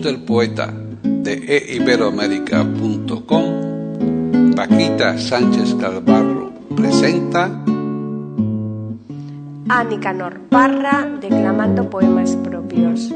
[0.00, 7.50] Del poeta de eiberoamérica.com, Paquita Sánchez Calvarro presenta
[9.68, 13.12] a Nicanor Parra declamando poemas propios.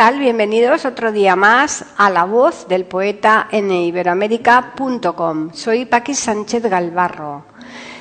[0.00, 0.18] Tal?
[0.18, 5.50] Bienvenidos otro día más a La Voz del Poeta en iberoamérica.com.
[5.52, 7.44] Soy Paqui Sánchez Galvarro.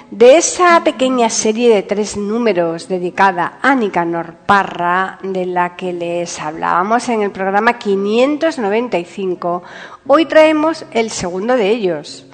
[0.09, 6.39] De esa pequeña serie de tres números dedicada a Nicanor Parra, de la que les
[6.39, 9.64] hablábamos en el programa 595,
[10.08, 12.25] hoy traemos el segundo de ellos.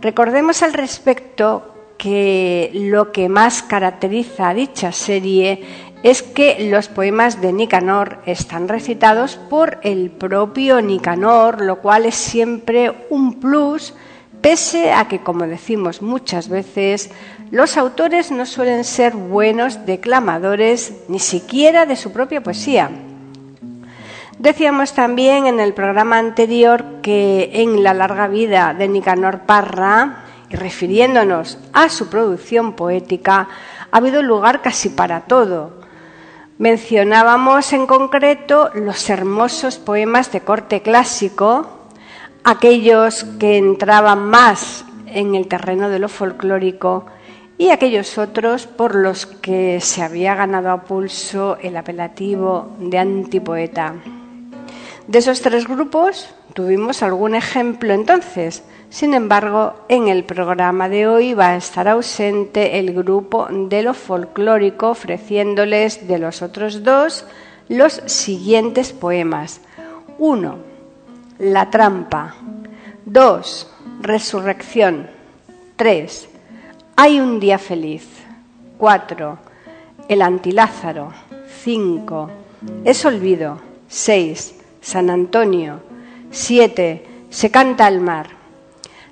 [0.00, 7.40] Recordemos al respecto que lo que más caracteriza a dicha serie es que los poemas
[7.40, 13.92] de Nicanor están recitados por el propio Nicanor, lo cual es siempre un plus,
[14.40, 17.10] pese a que, como decimos muchas veces,
[17.50, 22.90] los autores no suelen ser buenos declamadores ni siquiera de su propia poesía.
[24.38, 30.56] Decíamos también en el programa anterior que en la larga vida de Nicanor Parra, y
[30.56, 33.48] refiriéndonos a su producción poética,
[33.90, 35.79] ha habido lugar casi para todo,
[36.60, 41.66] Mencionábamos en concreto los hermosos poemas de corte clásico,
[42.44, 47.06] aquellos que entraban más en el terreno de lo folclórico
[47.56, 53.94] y aquellos otros por los que se había ganado a pulso el apelativo de antipoeta.
[55.06, 61.32] De esos tres grupos tuvimos algún ejemplo entonces, sin embargo, en el programa de hoy
[61.32, 67.24] va a estar ausente el grupo de lo folclórico, ofreciéndoles de los otros dos
[67.68, 69.60] los siguientes poemas.
[70.18, 70.58] 1.
[71.38, 72.34] La trampa.
[73.04, 73.72] 2.
[74.00, 75.08] Resurrección.
[75.76, 76.28] 3.
[76.96, 78.08] Hay un día feliz.
[78.76, 79.38] 4.
[80.08, 81.12] El antilázaro.
[81.62, 82.30] 5.
[82.84, 83.60] Es olvido.
[83.86, 84.56] 6.
[84.80, 85.80] San Antonio.
[86.32, 87.06] 7.
[87.30, 88.39] Se canta al mar.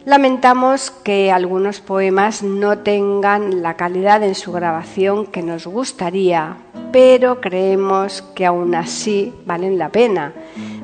[0.04, 6.56] Lamentamos que algunos poemas no tengan la calidad en su grabación que nos gustaría,
[6.92, 10.32] pero creemos que aún así valen la pena.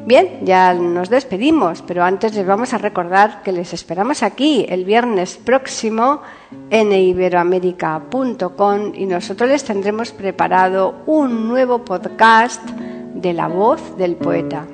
[0.06, 4.84] Bien, ya nos despedimos, pero antes les vamos a recordar que les esperamos aquí el
[4.84, 6.20] viernes próximo
[6.68, 12.62] en iberoamérica.com y nosotros les tendremos preparado un nuevo podcast
[13.14, 14.66] de la voz del poeta.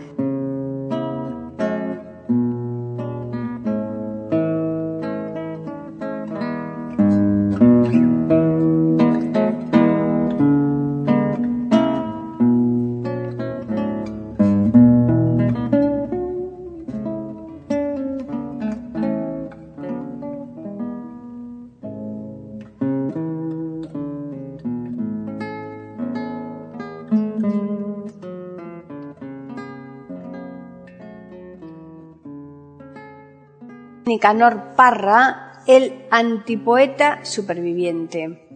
[34.21, 38.47] Nicanor Parra, el antipoeta superviviente.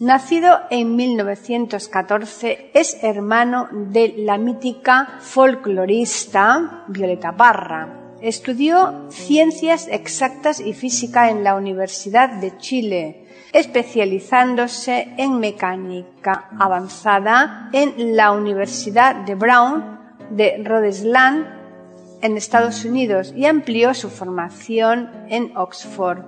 [0.00, 8.16] Nacido en 1914, es hermano de la mítica folclorista Violeta Parra.
[8.20, 18.16] Estudió ciencias exactas y física en la Universidad de Chile, especializándose en mecánica avanzada en
[18.16, 20.00] la Universidad de Brown
[20.30, 21.55] de Rhode Island
[22.22, 26.24] en Estados Unidos y amplió su formación en Oxford.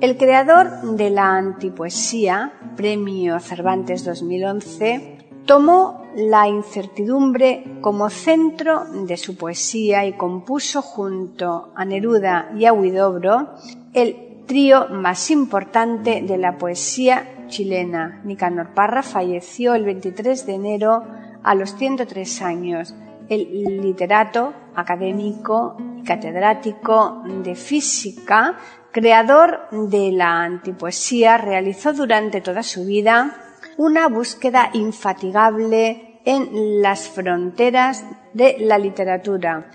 [0.00, 5.16] El creador de la antipoesía, Premio Cervantes 2011,
[5.46, 12.72] tomó la incertidumbre como centro de su poesía y compuso junto a Neruda y a
[12.72, 13.54] Huidobro
[13.94, 18.20] el trío más importante de la poesía chilena.
[18.24, 21.04] Nicanor Parra falleció el 23 de enero
[21.42, 22.94] a los 103 años.
[23.28, 28.56] El literato, académico y catedrático de física,
[28.92, 33.36] creador de la antipoesía, realizó durante toda su vida
[33.76, 39.70] una búsqueda infatigable en las fronteras de la literatura.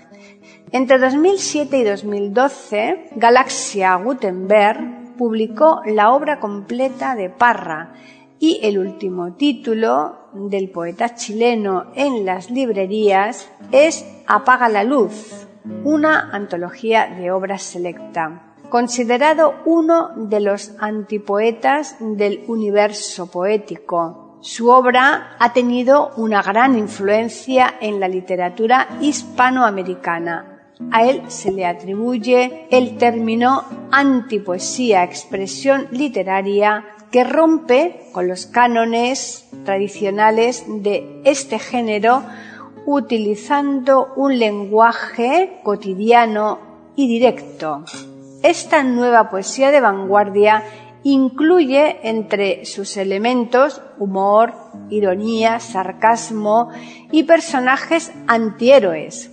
[0.70, 7.92] Entre 2007 y 2012, Galaxia Gutenberg publicó la obra completa de Parra
[8.42, 15.46] y el último título del poeta chileno en las librerías es Apaga la luz,
[15.84, 24.38] una antología de obras selecta considerado uno de los antipoetas del universo poético.
[24.40, 30.70] Su obra ha tenido una gran influencia en la literatura hispanoamericana.
[30.90, 33.62] A él se le atribuye el término
[33.92, 42.22] antipoesía, expresión literaria que rompe con los cánones tradicionales de este género
[42.86, 46.58] utilizando un lenguaje cotidiano
[46.96, 47.84] y directo.
[48.42, 50.64] Esta nueva poesía de vanguardia
[51.04, 54.54] incluye entre sus elementos humor,
[54.88, 56.70] ironía, sarcasmo
[57.10, 59.30] y personajes antihéroes.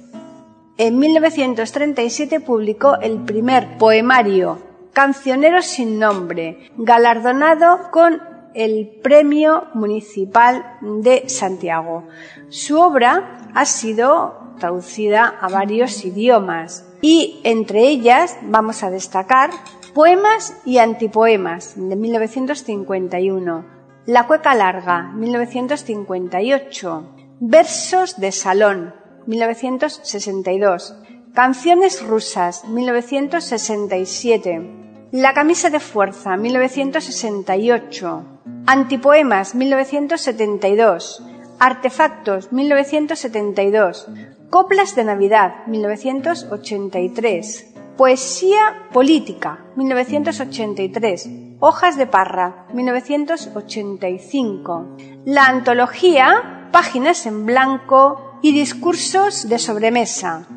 [0.78, 8.22] En 1937 publicó el primer poemario, Cancionero sin nombre, galardonado con
[8.54, 12.08] el Premio Municipal de Santiago.
[12.50, 19.52] Su obra ha sido traducida a varios idiomas y entre ellas vamos a destacar
[19.94, 23.66] Poemas y antipoemas de 1951,
[24.06, 28.94] La cueca larga 1958, Versos de salón
[29.26, 30.96] 1962,
[31.34, 38.24] Canciones rusas 1967, La camisa de fuerza 1968,
[38.66, 41.24] Antipoemas 1972,
[41.60, 44.08] Artefactos 1972,
[44.50, 47.76] Coplas de Navidad, 1983.
[47.96, 51.30] Poesía política, 1983.
[51.60, 54.98] Hojas de Parra, 1985.
[55.26, 60.48] La antología, Páginas en Blanco y Discursos de Sobremesa,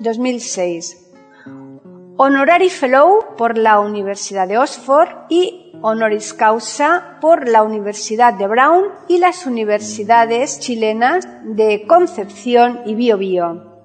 [0.00, 1.00] 2006.
[2.16, 8.84] Honorary Fellow por la Universidad de Oxford y honoris causa por la Universidad de Brown
[9.08, 13.82] y las universidades chilenas de Concepción y Biobío.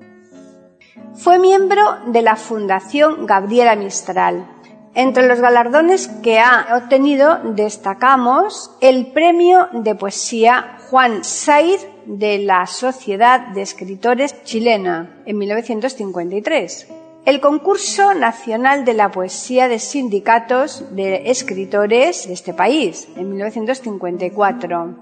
[1.15, 4.47] Fue miembro de la Fundación Gabriela Mistral.
[4.95, 12.65] Entre los galardones que ha obtenido destacamos el Premio de Poesía Juan Said de la
[12.65, 16.87] Sociedad de Escritores Chilena en 1953
[17.25, 24.95] el concurso nacional de la poesía de sindicatos de escritores de este país en 1954.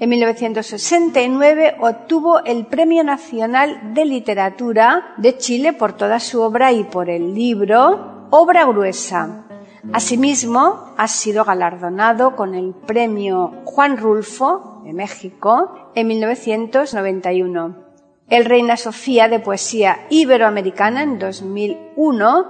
[0.00, 6.84] En 1969 obtuvo el Premio Nacional de Literatura de Chile por toda su obra y
[6.84, 9.44] por el libro Obra Gruesa.
[9.92, 17.88] Asimismo, ha sido galardonado con el Premio Juan Rulfo de México en 1991
[18.28, 22.46] el Reina Sofía de Poesía Iberoamericana en 2001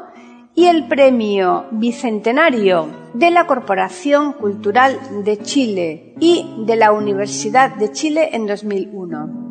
[0.55, 7.93] y el Premio Bicentenario de la Corporación Cultural de Chile y de la Universidad de
[7.93, 9.48] Chile en 2001.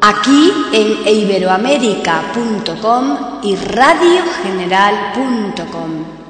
[0.00, 6.23] Aquí en iberoamérica.com y radiogeneral.com.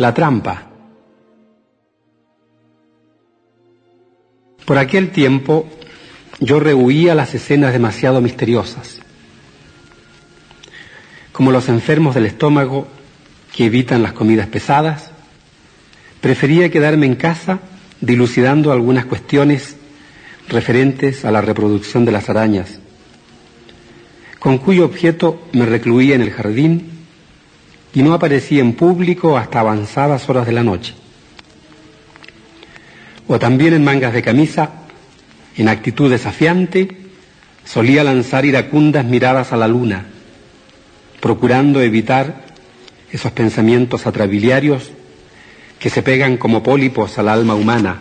[0.00, 0.62] La trampa.
[4.64, 5.68] Por aquel tiempo
[6.38, 9.02] yo rehuía las escenas demasiado misteriosas.
[11.32, 12.88] Como los enfermos del estómago
[13.54, 15.10] que evitan las comidas pesadas,
[16.22, 17.58] prefería quedarme en casa
[18.00, 19.76] dilucidando algunas cuestiones
[20.48, 22.80] referentes a la reproducción de las arañas,
[24.38, 26.89] con cuyo objeto me recluía en el jardín
[27.92, 30.94] y no aparecía en público hasta avanzadas horas de la noche.
[33.26, 34.70] O también en mangas de camisa,
[35.56, 36.96] en actitud desafiante,
[37.64, 40.06] solía lanzar iracundas miradas a la luna,
[41.20, 42.46] procurando evitar
[43.12, 44.90] esos pensamientos atrabiliarios
[45.78, 47.98] que se pegan como pólipos al alma humana.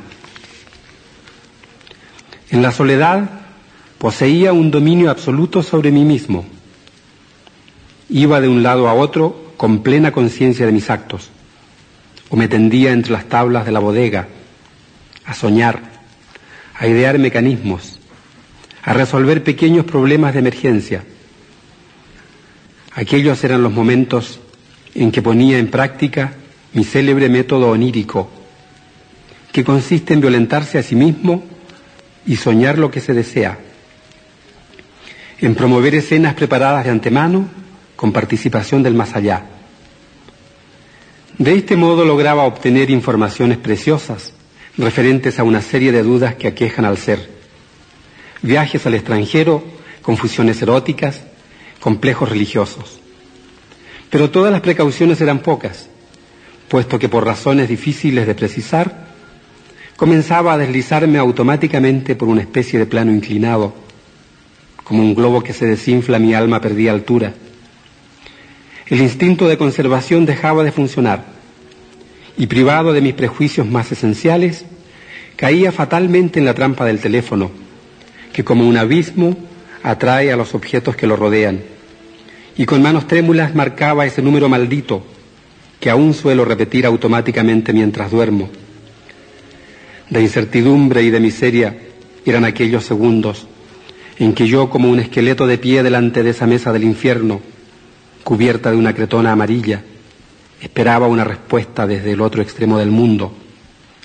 [2.52, 3.30] En la soledad
[3.98, 6.46] poseía un dominio absoluto sobre mí mismo.
[8.10, 11.32] Iba de un lado a otro con plena conciencia de mis actos,
[12.30, 14.30] o me tendía entre las tablas de la bodega,
[15.26, 15.82] a soñar,
[16.76, 18.00] a idear mecanismos,
[18.82, 21.04] a resolver pequeños problemas de emergencia.
[22.94, 24.40] Aquellos eran los momentos
[24.96, 26.36] en que ponía en práctica
[26.72, 28.30] mi célebre método onírico,
[29.52, 31.44] que consiste en violentarse a sí mismo
[32.26, 33.60] y soñar lo que se desea,
[35.42, 37.60] en promover escenas preparadas de antemano
[38.00, 39.44] con participación del más allá.
[41.38, 44.32] De este modo lograba obtener informaciones preciosas
[44.78, 47.30] referentes a una serie de dudas que aquejan al ser.
[48.42, 49.66] Viajes al extranjero,
[50.02, 51.24] confusiones eróticas,
[51.82, 53.02] complejos religiosos.
[54.10, 55.90] Pero todas las precauciones eran pocas,
[56.70, 59.08] puesto que por razones difíciles de precisar,
[59.98, 63.74] comenzaba a deslizarme automáticamente por una especie de plano inclinado.
[64.86, 67.34] Como un globo que se desinfla, mi alma perdía altura.
[68.90, 71.24] El instinto de conservación dejaba de funcionar
[72.38, 74.66] y privado de mis prejuicios más esenciales,
[75.36, 77.52] caía fatalmente en la trampa del teléfono,
[78.34, 79.38] que como un abismo
[79.84, 81.60] atrae a los objetos que lo rodean,
[82.58, 85.06] y con manos trémulas marcaba ese número maldito
[85.80, 88.50] que aún suelo repetir automáticamente mientras duermo.
[90.10, 91.78] De incertidumbre y de miseria
[92.26, 93.48] eran aquellos segundos
[94.18, 97.40] en que yo, como un esqueleto de pie delante de esa mesa del infierno,
[98.24, 99.82] cubierta de una cretona amarilla,
[100.62, 103.34] esperaba una respuesta desde el otro extremo del mundo,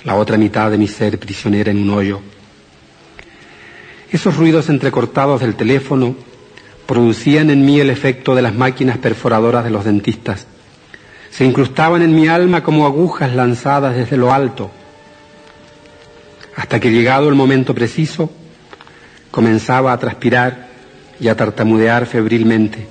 [0.05, 2.21] la otra mitad de mi ser prisionera en un hoyo.
[4.11, 6.15] Esos ruidos entrecortados del teléfono
[6.87, 10.47] producían en mí el efecto de las máquinas perforadoras de los dentistas.
[11.31, 14.71] Se incrustaban en mi alma como agujas lanzadas desde lo alto,
[16.57, 18.31] hasta que llegado el momento preciso,
[19.31, 20.69] comenzaba a transpirar
[21.19, 22.87] y a tartamudear febrilmente,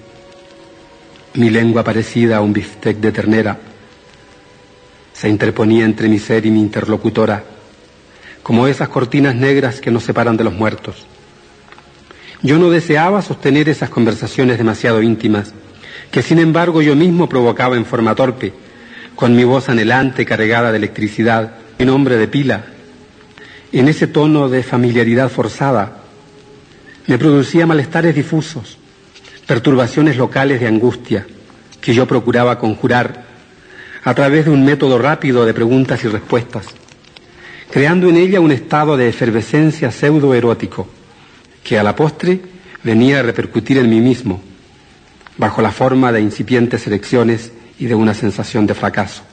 [1.35, 3.59] mi lengua parecida a un biftec de ternera,
[5.13, 7.43] se interponía entre mi ser y mi interlocutora,
[8.41, 11.05] como esas cortinas negras que nos separan de los muertos.
[12.41, 15.53] Yo no deseaba sostener esas conversaciones demasiado íntimas,
[16.11, 18.53] que sin embargo yo mismo provocaba en forma torpe,
[19.15, 22.65] con mi voz anhelante cargada de electricidad, en nombre de pila,
[23.71, 26.03] en ese tono de familiaridad forzada,
[27.07, 28.77] me producía malestares difusos,
[29.45, 31.25] perturbaciones locales de angustia,
[31.81, 33.25] que yo procuraba conjurar
[34.03, 36.67] a través de un método rápido de preguntas y respuestas,
[37.71, 40.87] creando en ella un estado de efervescencia pseudo-erótico,
[41.63, 42.41] que a la postre
[42.83, 44.41] venía a repercutir en mí mismo,
[45.37, 49.23] bajo la forma de incipientes elecciones y de una sensación de fracaso.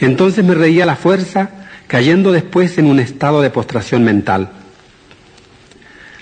[0.00, 1.50] Entonces me reía la fuerza,
[1.86, 4.50] cayendo después en un estado de postración mental.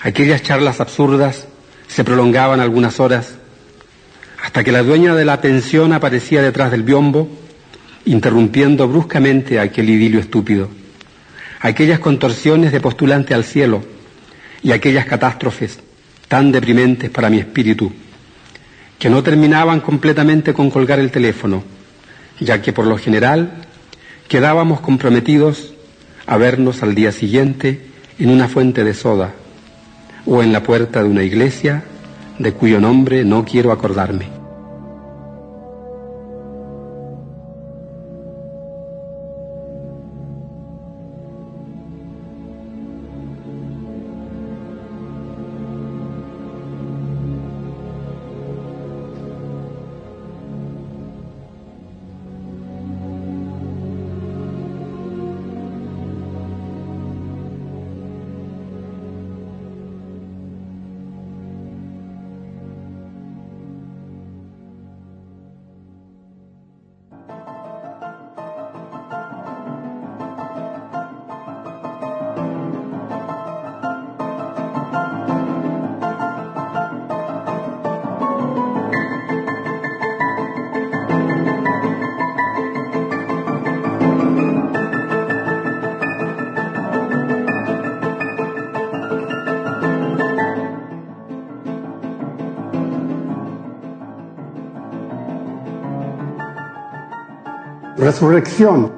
[0.01, 1.47] Aquellas charlas absurdas
[1.87, 3.35] se prolongaban algunas horas,
[4.43, 7.29] hasta que la dueña de la pensión aparecía detrás del biombo,
[8.05, 10.69] interrumpiendo bruscamente aquel idilio estúpido,
[11.61, 13.83] aquellas contorsiones de postulante al cielo
[14.61, 15.79] y aquellas catástrofes
[16.27, 17.91] tan deprimentes para mi espíritu
[18.99, 21.63] que no terminaban completamente con colgar el teléfono,
[22.39, 23.61] ya que por lo general
[24.27, 25.73] quedábamos comprometidos
[26.25, 27.81] a vernos al día siguiente
[28.17, 29.33] en una fuente de soda
[30.25, 31.83] o en la puerta de una iglesia
[32.39, 34.44] de cuyo nombre no quiero acordarme.
[98.05, 98.91] Resurrección.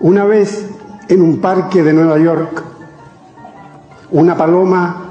[0.00, 0.66] Una vez
[1.08, 2.62] en un parque de Nueva York,
[4.12, 5.10] una paloma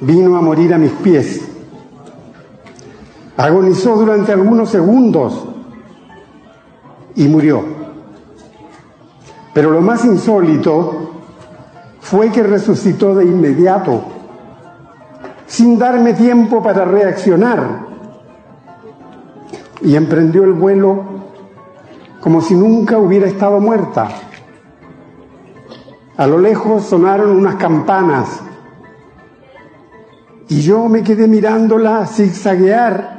[0.00, 1.40] vino a morir a mis pies.
[3.36, 5.46] Agonizó durante algunos segundos
[7.14, 7.62] y murió.
[9.54, 11.12] Pero lo más insólito
[12.00, 14.02] fue que resucitó de inmediato,
[15.46, 17.87] sin darme tiempo para reaccionar,
[19.82, 21.04] y emprendió el vuelo
[22.20, 24.08] como si nunca hubiera estado muerta.
[26.16, 28.40] A lo lejos sonaron unas campanas
[30.48, 33.18] y yo me quedé mirándola zigzaguear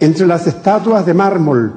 [0.00, 1.74] entre las estatuas de mármol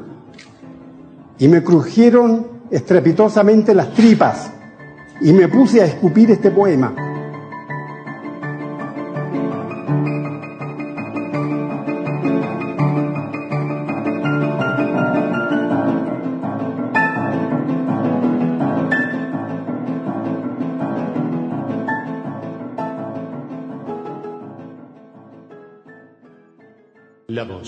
[1.37, 4.51] y me crujieron estrepitosamente las tripas
[5.21, 7.04] y me puse a escupir este poema.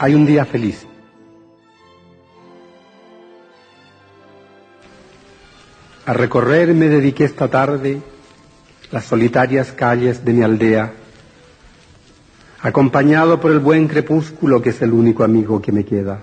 [0.00, 0.86] hay un día feliz.
[6.06, 8.00] A recorrer me dediqué esta tarde
[8.90, 10.94] las solitarias calles de mi aldea,
[12.62, 16.20] acompañado por el buen crepúsculo que es el único amigo que me queda.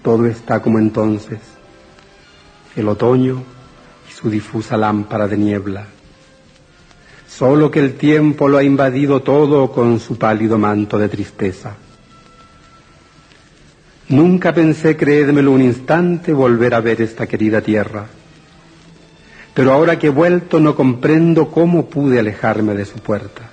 [0.00, 1.40] Todo está como entonces,
[2.76, 3.42] el otoño
[4.08, 5.86] y su difusa lámpara de niebla.
[7.40, 11.72] Solo que el tiempo lo ha invadido todo con su pálido manto de tristeza.
[14.10, 18.08] Nunca pensé, creédmelo un instante, volver a ver esta querida tierra.
[19.54, 23.48] Pero ahora que he vuelto no comprendo cómo pude alejarme de su puerta.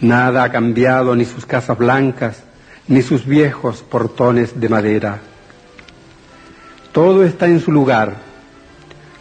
[0.00, 2.42] Nada ha cambiado, ni sus casas blancas,
[2.88, 5.20] ni sus viejos portones de madera.
[6.90, 8.29] Todo está en su lugar,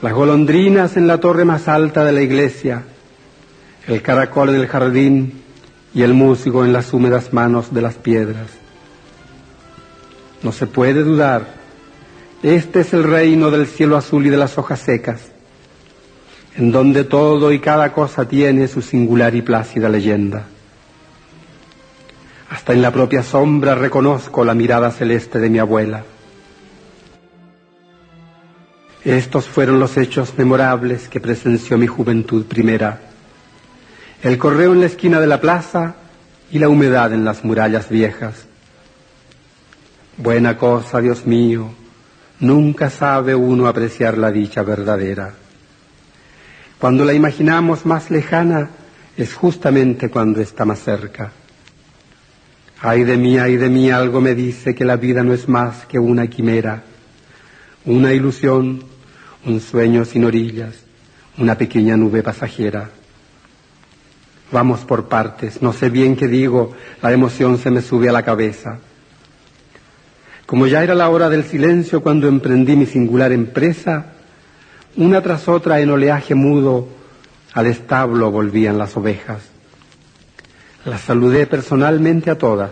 [0.01, 2.83] las golondrinas en la torre más alta de la iglesia,
[3.88, 5.41] el caracol en el jardín
[5.93, 8.47] y el músico en las húmedas manos de las piedras.
[10.41, 11.53] No se puede dudar,
[12.43, 15.19] este es el reino del cielo azul y de las hojas secas,
[16.55, 20.45] en donde todo y cada cosa tiene su singular y plácida leyenda.
[22.49, 26.03] Hasta en la propia sombra reconozco la mirada celeste de mi abuela
[29.03, 32.99] estos fueron los hechos memorables que presenció mi juventud primera.
[34.21, 35.95] El correo en la esquina de la plaza
[36.51, 38.45] y la humedad en las murallas viejas.
[40.17, 41.69] Buena cosa, Dios mío,
[42.41, 45.33] nunca sabe uno apreciar la dicha verdadera.
[46.77, 48.69] Cuando la imaginamos más lejana
[49.15, 51.31] es justamente cuando está más cerca.
[52.81, 55.85] Ay de mí, ay de mí, algo me dice que la vida no es más
[55.85, 56.83] que una quimera
[57.85, 58.83] una ilusión,
[59.45, 60.75] un sueño sin orillas,
[61.38, 62.89] una pequeña nube pasajera.
[64.52, 68.23] Vamos por partes, no sé bien qué digo, la emoción se me sube a la
[68.23, 68.80] cabeza.
[70.45, 74.13] Como ya era la hora del silencio cuando emprendí mi singular empresa,
[74.95, 76.88] una tras otra en oleaje mudo
[77.54, 79.43] al establo volvían las ovejas.
[80.86, 82.71] Las saludé personalmente a todas,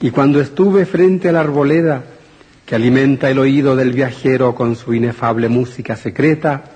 [0.00, 2.04] y cuando estuve frente a la arboleda,
[2.70, 6.66] que alimenta el oído del viajero con su inefable música secreta,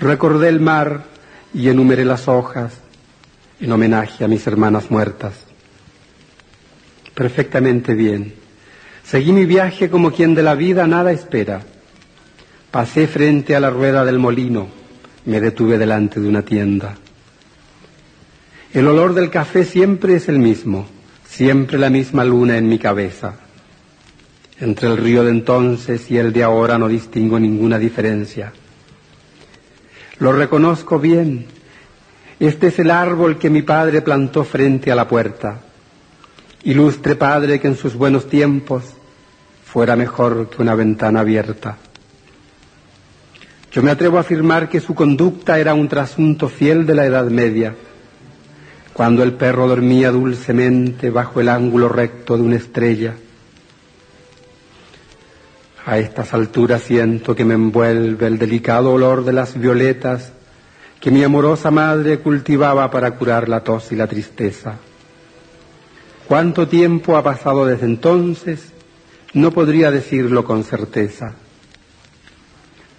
[0.00, 1.04] recordé el mar
[1.54, 2.72] y enumeré las hojas
[3.60, 5.34] en homenaje a mis hermanas muertas.
[7.14, 8.34] Perfectamente bien.
[9.04, 11.62] Seguí mi viaje como quien de la vida nada espera.
[12.72, 14.66] Pasé frente a la rueda del molino,
[15.24, 16.96] me detuve delante de una tienda.
[18.72, 20.88] El olor del café siempre es el mismo,
[21.28, 23.45] siempre la misma luna en mi cabeza.
[24.58, 28.52] Entre el río de entonces y el de ahora no distingo ninguna diferencia.
[30.18, 31.46] Lo reconozco bien.
[32.40, 35.60] Este es el árbol que mi padre plantó frente a la puerta.
[36.64, 38.84] Ilustre padre que en sus buenos tiempos
[39.64, 41.76] fuera mejor que una ventana abierta.
[43.72, 47.26] Yo me atrevo a afirmar que su conducta era un trasunto fiel de la Edad
[47.26, 47.74] Media,
[48.94, 53.16] cuando el perro dormía dulcemente bajo el ángulo recto de una estrella.
[55.86, 60.32] A estas alturas siento que me envuelve el delicado olor de las violetas
[61.00, 64.78] que mi amorosa madre cultivaba para curar la tos y la tristeza.
[66.26, 68.72] ¿Cuánto tiempo ha pasado desde entonces?
[69.32, 71.34] No podría decirlo con certeza.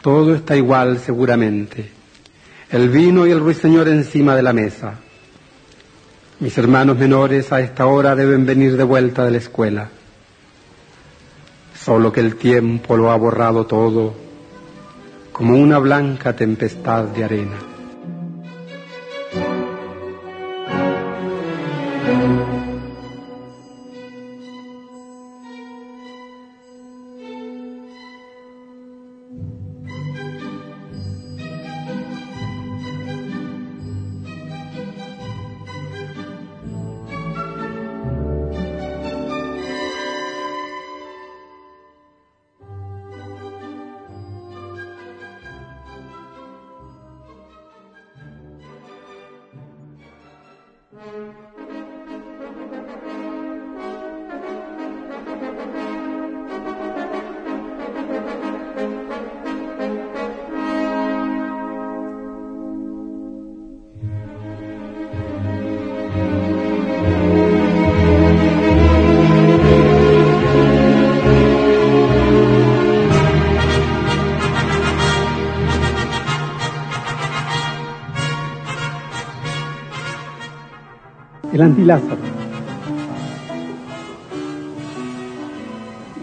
[0.02, 1.92] Todo está igual seguramente.
[2.72, 4.94] El vino y el ruiseñor encima de la mesa.
[6.40, 9.90] Mis hermanos menores a esta hora deben venir de vuelta de la escuela.
[11.88, 14.14] Solo que el tiempo lo ha borrado todo
[15.32, 17.77] como una blanca tempestad de arena.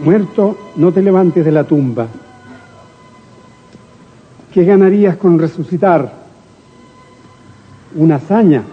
[0.03, 2.07] Muerto, no te levantes de la tumba.
[4.53, 6.25] ¿Qué ganarías con resucitar?
[7.95, 8.63] Una hazaña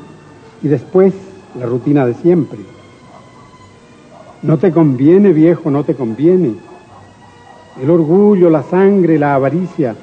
[0.62, 1.14] y después
[1.58, 2.58] la rutina de siempre.
[4.42, 6.54] No te conviene, viejo, no te conviene.
[7.80, 9.94] El orgullo, la sangre, la avaricia,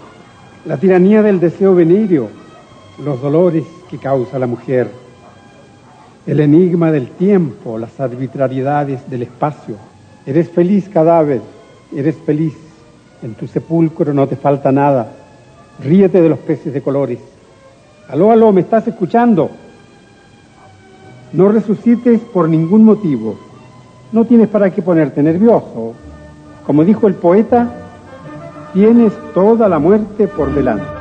[0.65, 2.29] la tiranía del deseo venéreo,
[3.03, 4.89] los dolores que causa la mujer
[6.29, 9.75] el enigma del tiempo, las arbitrariedades del espacio.
[10.29, 11.41] Eres feliz, cadáver,
[11.91, 12.53] eres feliz.
[13.23, 15.11] En tu sepulcro no te falta nada.
[15.83, 17.17] Ríete de los peces de colores.
[18.07, 19.49] Aló, aló, ¿me estás escuchando?
[21.33, 23.39] No resucites por ningún motivo.
[24.11, 25.93] No tienes para qué ponerte nervioso.
[26.63, 27.73] Como dijo el poeta,
[28.71, 30.98] tienes toda la muerte por delante.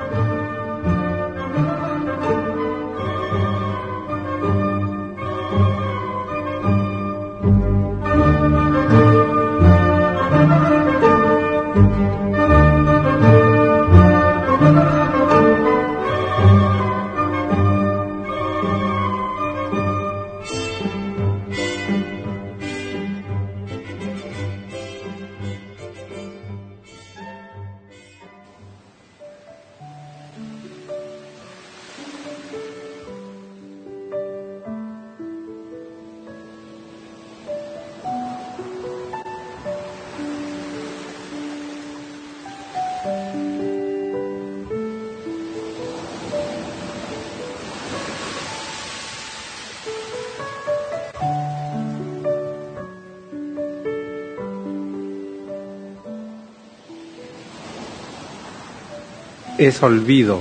[59.59, 60.41] Es olvido.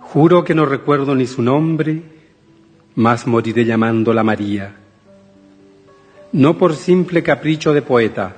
[0.00, 2.02] Juro que no recuerdo ni su nombre,
[2.94, 4.76] mas moriré llamándola María.
[6.30, 8.36] No por simple capricho de poeta,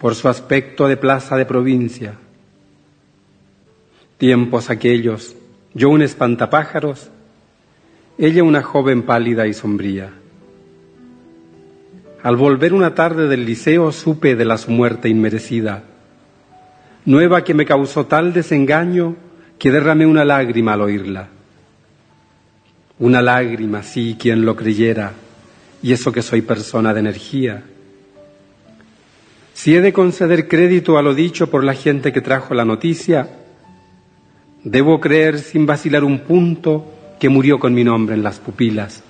[0.00, 2.14] por su aspecto de plaza de provincia.
[4.18, 5.36] Tiempos aquellos,
[5.74, 7.10] yo un espantapájaros,
[8.18, 10.23] ella una joven pálida y sombría.
[12.24, 15.84] Al volver una tarde del liceo supe de la su muerte inmerecida,
[17.04, 19.14] nueva que me causó tal desengaño
[19.58, 21.28] que derramé una lágrima al oírla.
[22.98, 25.12] Una lágrima, sí, quien lo creyera,
[25.82, 27.62] y eso que soy persona de energía.
[29.52, 33.28] Si he de conceder crédito a lo dicho por la gente que trajo la noticia,
[34.62, 39.02] debo creer sin vacilar un punto que murió con mi nombre en las pupilas.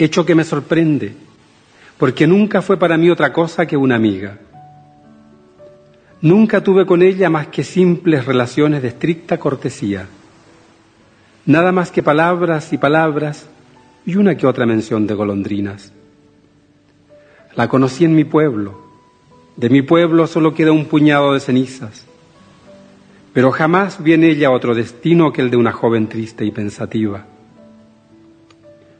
[0.00, 1.22] Hecho que me sorprende,
[2.04, 4.36] porque nunca fue para mí otra cosa que una amiga.
[6.20, 10.06] Nunca tuve con ella más que simples relaciones de estricta cortesía.
[11.46, 13.46] Nada más que palabras y palabras
[14.04, 15.94] y una que otra mención de golondrinas.
[17.54, 18.82] La conocí en mi pueblo.
[19.56, 22.04] De mi pueblo solo queda un puñado de cenizas.
[23.32, 27.24] Pero jamás viene ella otro destino que el de una joven triste y pensativa.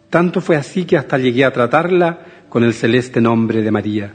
[0.08, 4.12] Tanto fue así que hasta llegué a tratarla con el celeste nombre de María,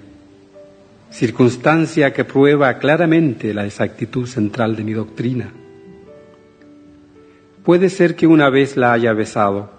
[1.11, 5.51] circunstancia que prueba claramente la exactitud central de mi doctrina.
[7.65, 9.69] Puede ser que una vez la haya besado.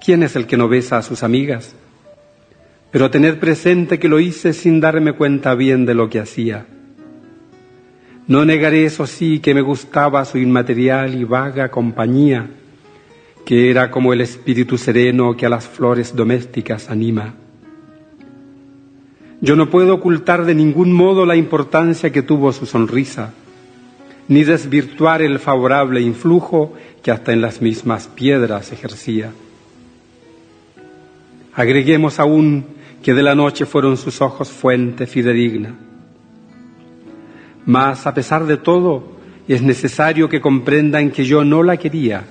[0.00, 1.74] ¿Quién es el que no besa a sus amigas?
[2.92, 6.66] Pero tened presente que lo hice sin darme cuenta bien de lo que hacía.
[8.28, 12.46] No negaré eso sí que me gustaba su inmaterial y vaga compañía,
[13.44, 17.34] que era como el espíritu sereno que a las flores domésticas anima.
[19.44, 23.34] Yo no puedo ocultar de ningún modo la importancia que tuvo su sonrisa,
[24.26, 29.32] ni desvirtuar el favorable influjo que hasta en las mismas piedras ejercía.
[31.52, 32.64] Agreguemos aún
[33.02, 35.74] que de la noche fueron sus ojos fuente fidedigna.
[37.66, 39.12] Mas a pesar de todo,
[39.46, 42.24] es necesario que comprendan que yo no la quería,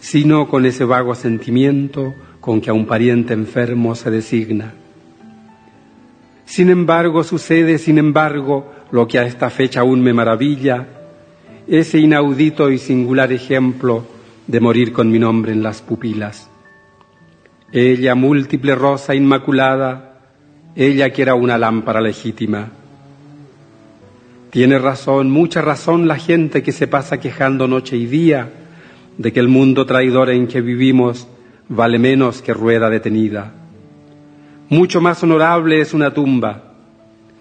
[0.00, 4.74] sino con ese vago sentimiento con que a un pariente enfermo se designa.
[6.44, 10.86] Sin embargo, sucede, sin embargo, lo que a esta fecha aún me maravilla,
[11.66, 14.04] ese inaudito y singular ejemplo
[14.46, 16.50] de morir con mi nombre en las pupilas.
[17.72, 20.20] Ella, múltiple rosa inmaculada,
[20.74, 22.68] ella que era una lámpara legítima.
[24.50, 28.50] Tiene razón, mucha razón la gente que se pasa quejando noche y día
[29.16, 31.26] de que el mundo traidor en que vivimos
[31.68, 33.61] vale menos que rueda detenida.
[34.72, 36.62] Mucho más honorable es una tumba,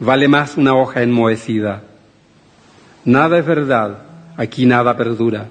[0.02, 1.82] vale más una hoja enmohecida.
[3.06, 4.00] Nada es verdad,
[4.36, 5.48] aquí nada perdura,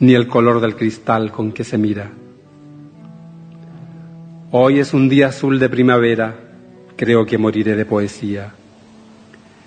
[0.00, 2.10] ni el color del cristal con que se mira.
[4.50, 6.34] Hoy es un día azul de primavera,
[6.96, 8.54] creo que moriré de poesía.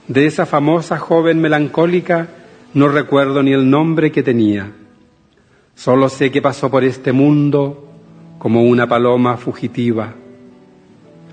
[0.09, 2.27] De esa famosa joven melancólica
[2.73, 4.73] no recuerdo ni el nombre que tenía.
[5.73, 7.87] Solo sé que pasó por este mundo
[8.39, 10.15] como una paloma fugitiva.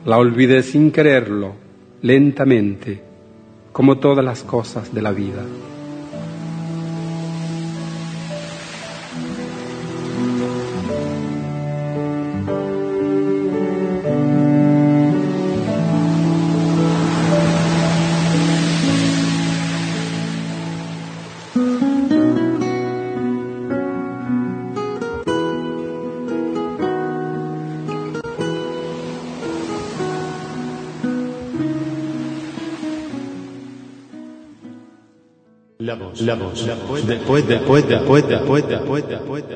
[0.07, 1.55] La olvidé sin quererlo,
[2.03, 3.03] lentamente,
[3.73, 5.43] como todas las cosas de la vida.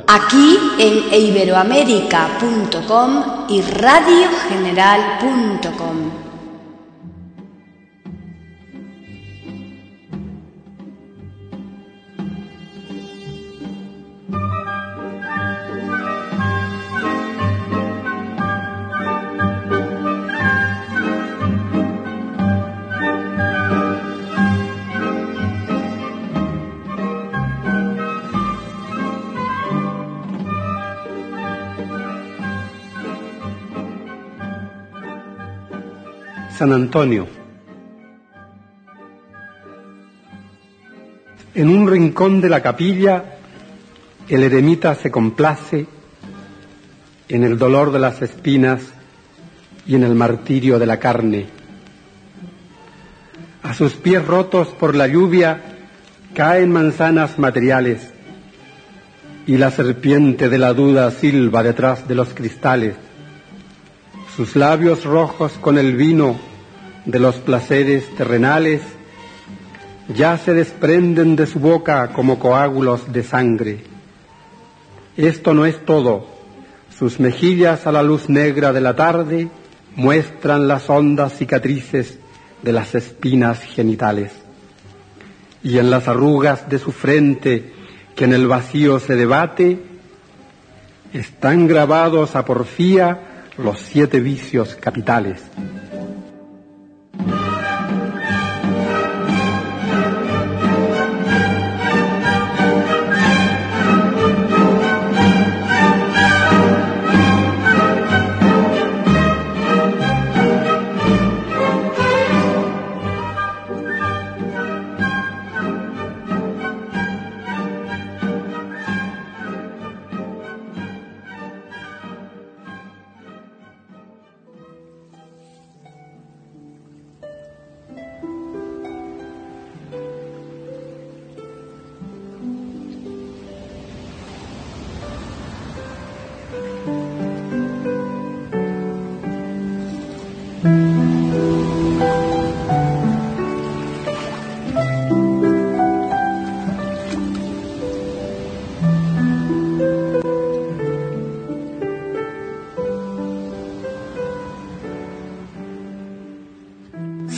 [0.06, 6.29] Aquí en iberoamérica.com y radiogeneral.com.
[36.60, 37.26] San Antonio.
[41.54, 43.38] En un rincón de la capilla,
[44.28, 45.86] el eremita se complace
[47.30, 48.82] en el dolor de las espinas
[49.86, 51.46] y en el martirio de la carne.
[53.62, 55.62] A sus pies rotos por la lluvia
[56.34, 58.12] caen manzanas materiales
[59.46, 62.96] y la serpiente de la duda silba detrás de los cristales.
[64.36, 66.49] Sus labios rojos con el vino
[67.04, 68.82] de los placeres terrenales
[70.14, 73.84] ya se desprenden de su boca como coágulos de sangre.
[75.16, 76.26] Esto no es todo.
[76.96, 79.48] Sus mejillas a la luz negra de la tarde
[79.96, 82.18] muestran las hondas cicatrices
[82.62, 84.32] de las espinas genitales.
[85.62, 87.72] Y en las arrugas de su frente,
[88.16, 89.78] que en el vacío se debate,
[91.12, 95.42] están grabados a porfía los siete vicios capitales.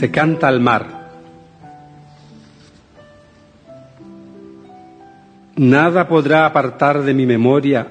[0.03, 1.11] Se canta al mar.
[5.55, 7.87] Nada podrá apartar de mi memoria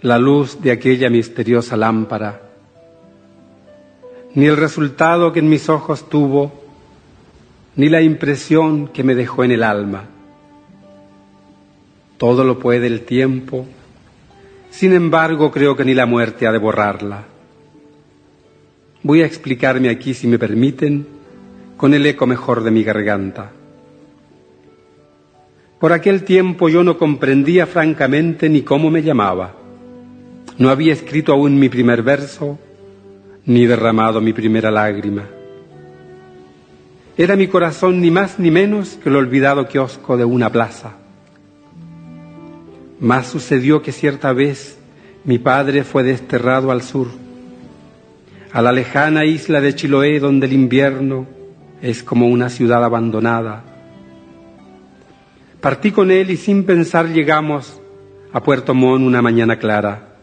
[0.00, 2.40] la luz de aquella misteriosa lámpara,
[4.34, 6.50] ni el resultado que en mis ojos tuvo,
[7.76, 10.04] ni la impresión que me dejó en el alma.
[12.16, 13.66] Todo lo puede el tiempo,
[14.70, 17.31] sin embargo creo que ni la muerte ha de borrarla.
[19.04, 21.06] Voy a explicarme aquí, si me permiten,
[21.76, 23.50] con el eco mejor de mi garganta.
[25.80, 29.56] Por aquel tiempo yo no comprendía francamente ni cómo me llamaba.
[30.56, 32.60] No había escrito aún mi primer verso,
[33.44, 35.28] ni derramado mi primera lágrima.
[37.16, 40.92] Era mi corazón ni más ni menos que el olvidado kiosco de una plaza.
[43.00, 44.78] Más sucedió que cierta vez
[45.24, 47.21] mi padre fue desterrado al sur
[48.52, 51.26] a la lejana isla de Chiloé donde el invierno
[51.80, 53.64] es como una ciudad abandonada.
[55.60, 57.80] Partí con él y sin pensar llegamos
[58.32, 60.16] a Puerto Montt una mañana clara.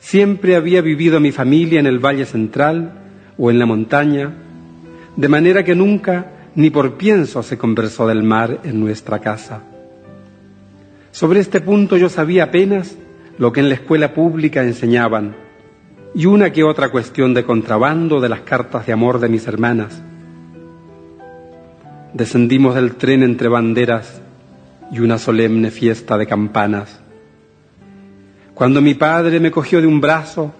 [0.00, 2.92] Siempre había vivido mi familia en el Valle Central
[3.38, 4.32] o en la montaña,
[5.16, 9.62] de manera que nunca ni por pienso se conversó del mar en nuestra casa.
[11.12, 12.96] Sobre este punto yo sabía apenas
[13.38, 15.45] lo que en la escuela pública enseñaban
[16.16, 20.02] y una que otra cuestión de contrabando de las cartas de amor de mis hermanas.
[22.14, 24.22] Descendimos del tren entre banderas
[24.90, 27.00] y una solemne fiesta de campanas.
[28.54, 30.54] Cuando mi padre me cogió de un brazo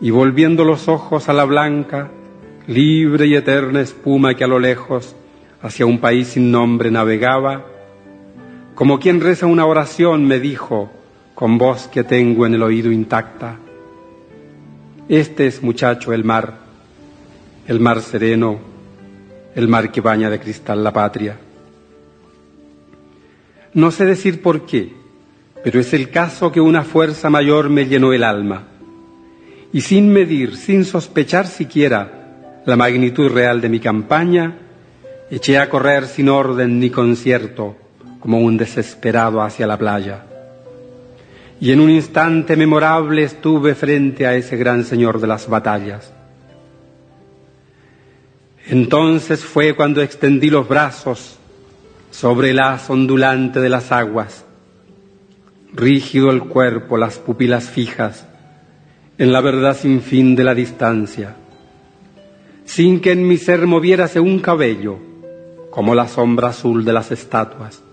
[0.00, 2.10] y volviendo los ojos a la blanca,
[2.68, 5.16] libre y eterna espuma que a lo lejos
[5.60, 7.66] hacia un país sin nombre navegaba,
[8.76, 10.88] como quien reza una oración me dijo,
[11.34, 13.58] con voz que tengo en el oído intacta,
[15.08, 16.54] este es, muchacho, el mar,
[17.68, 18.58] el mar sereno,
[19.54, 21.38] el mar que baña de cristal la patria.
[23.74, 24.94] No sé decir por qué,
[25.62, 28.64] pero es el caso que una fuerza mayor me llenó el alma.
[29.72, 34.56] Y sin medir, sin sospechar siquiera la magnitud real de mi campaña,
[35.30, 37.76] eché a correr sin orden ni concierto,
[38.20, 40.24] como un desesperado hacia la playa
[41.60, 46.12] y en un instante memorable estuve frente a ese gran señor de las batallas.
[48.66, 51.38] Entonces fue cuando extendí los brazos
[52.10, 54.44] sobre el haz ondulante de las aguas,
[55.72, 58.26] rígido el cuerpo, las pupilas fijas,
[59.18, 61.36] en la verdad sin fin de la distancia,
[62.64, 64.98] sin que en mi ser moviérase un cabello,
[65.70, 67.83] como la sombra azul de las estatuas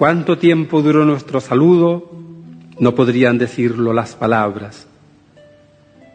[0.00, 2.10] Cuánto tiempo duró nuestro saludo,
[2.78, 4.86] no podrían decirlo las palabras.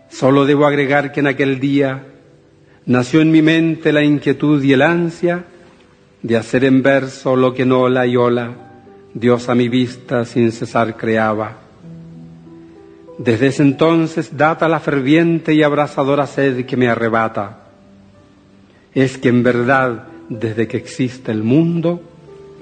[0.10, 2.04] Solo debo agregar que en aquel día
[2.88, 5.46] nació en mi mente la inquietud y el ansia
[6.24, 8.56] de hacer en verso lo que en ola y ola
[9.14, 11.60] Dios a mi vista sin cesar creaba.
[13.20, 17.68] Desde ese entonces data la ferviente y abrasadora sed que me arrebata.
[18.96, 22.15] Es que en verdad, desde que existe el mundo,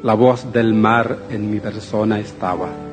[0.03, 2.92] la voz del mar en mi persona estaba.